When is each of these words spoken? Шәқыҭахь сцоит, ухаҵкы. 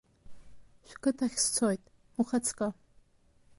Шәқыҭахь 0.87 1.37
сцоит, 1.43 1.83
ухаҵкы. 2.19 2.67